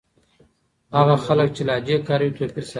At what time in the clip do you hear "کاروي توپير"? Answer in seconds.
2.07-2.63